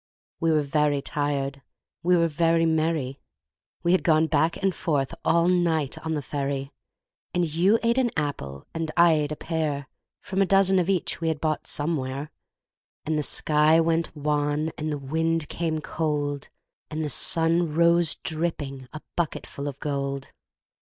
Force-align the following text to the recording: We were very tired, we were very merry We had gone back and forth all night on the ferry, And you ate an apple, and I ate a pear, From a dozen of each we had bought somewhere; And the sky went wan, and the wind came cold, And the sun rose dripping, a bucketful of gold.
We 0.39 0.51
were 0.51 0.63
very 0.63 0.99
tired, 0.99 1.61
we 2.01 2.17
were 2.17 2.27
very 2.27 2.65
merry 2.65 3.19
We 3.83 3.91
had 3.91 4.01
gone 4.01 4.25
back 4.25 4.57
and 4.57 4.73
forth 4.73 5.13
all 5.23 5.47
night 5.47 5.95
on 5.99 6.15
the 6.15 6.23
ferry, 6.23 6.71
And 7.35 7.45
you 7.45 7.77
ate 7.83 7.99
an 7.99 8.09
apple, 8.17 8.65
and 8.73 8.89
I 8.97 9.13
ate 9.13 9.31
a 9.31 9.35
pear, 9.35 9.87
From 10.19 10.41
a 10.41 10.45
dozen 10.47 10.79
of 10.79 10.89
each 10.89 11.21
we 11.21 11.27
had 11.27 11.39
bought 11.39 11.67
somewhere; 11.67 12.31
And 13.05 13.15
the 13.15 13.21
sky 13.21 13.79
went 13.79 14.15
wan, 14.17 14.71
and 14.75 14.91
the 14.91 14.97
wind 14.97 15.47
came 15.49 15.81
cold, 15.81 16.49
And 16.89 17.05
the 17.05 17.07
sun 17.09 17.75
rose 17.75 18.15
dripping, 18.15 18.87
a 18.91 19.01
bucketful 19.15 19.67
of 19.67 19.79
gold. 19.79 20.31